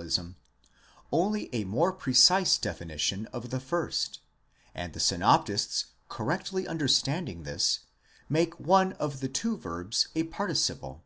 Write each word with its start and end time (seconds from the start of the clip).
685 0.00 0.14
ism, 0.14 0.72
only 1.12 1.50
a 1.54 1.64
more 1.64 1.92
precise 1.92 2.56
definition 2.56 3.26
of 3.34 3.50
the 3.50 3.60
first, 3.60 4.20
and 4.74 4.94
the 4.94 4.98
synoptists, 4.98 5.88
correctly 6.08 6.66
understanding 6.66 7.42
this, 7.42 7.80
make 8.26 8.58
one 8.58 8.94
of 8.94 9.20
the 9.20 9.28
two 9.28 9.58
verbs 9.58 10.08
a 10.14 10.22
participle. 10.22 11.04